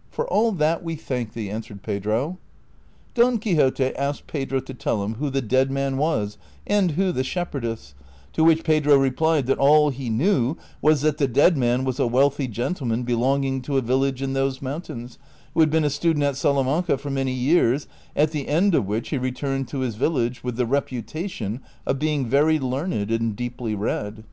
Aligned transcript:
"For 0.10 0.26
all 0.26 0.50
that, 0.50 0.82
we 0.82 0.96
thank 0.96 1.32
thee," 1.32 1.48
answered 1.48 1.84
Pedro. 1.84 2.38
Don 3.14 3.38
Quixote 3.38 3.94
asked 3.94 4.26
Pedro 4.26 4.58
to 4.58 4.74
tell 4.74 5.04
him 5.04 5.14
who 5.14 5.30
the 5.30 5.40
dead 5.40 5.70
man 5.70 5.96
was 5.96 6.38
and 6.66 6.90
who 6.90 7.12
the 7.12 7.22
shepherdess, 7.22 7.94
to 8.32 8.42
which 8.42 8.64
Pedro 8.64 8.96
replied 8.96 9.46
that 9.46 9.58
all 9.60 9.90
he 9.90 10.10
knew 10.10 10.56
was 10.82 11.02
that 11.02 11.18
the 11.18 11.28
dead 11.28 11.56
man 11.56 11.84
was 11.84 12.00
a 12.00 12.08
Avealthy 12.08 12.50
gentleman 12.50 13.04
belong 13.04 13.44
ing 13.44 13.62
to 13.62 13.76
a 13.76 13.80
village 13.80 14.22
in 14.22 14.32
those 14.32 14.58
moiuitains, 14.58 15.18
who 15.54 15.60
had 15.60 15.70
been 15.70 15.84
a 15.84 15.88
student 15.90 16.24
at 16.24 16.36
Salamanca 16.36 16.98
for 16.98 17.10
many 17.10 17.30
years, 17.32 17.86
at 18.16 18.32
the 18.32 18.48
end 18.48 18.74
of 18.74 18.86
which 18.88 19.10
he 19.10 19.18
returned 19.18 19.68
to 19.68 19.78
his 19.82 19.94
village 19.94 20.42
with 20.42 20.56
the 20.56 20.66
reputation 20.66 21.60
of 21.86 22.00
being 22.00 22.26
very 22.26 22.58
learned 22.58 23.12
and 23.12 23.36
deeply 23.36 23.76
read. 23.76 24.24